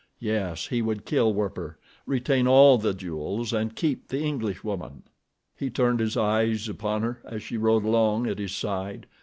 Yes, 0.19 0.65
he 0.69 0.81
would 0.81 1.05
kill 1.05 1.31
Werper, 1.31 1.77
retain 2.07 2.47
all 2.47 2.79
the 2.79 2.95
jewels 2.95 3.53
and 3.53 3.75
keep 3.75 4.07
the 4.07 4.19
Englishwoman. 4.21 5.03
He 5.55 5.69
turned 5.69 5.99
his 5.99 6.17
eyes 6.17 6.67
upon 6.67 7.03
her 7.03 7.21
as 7.23 7.43
she 7.43 7.55
rode 7.55 7.85
along 7.85 8.25
at 8.25 8.39
his 8.39 8.55
side. 8.55 9.05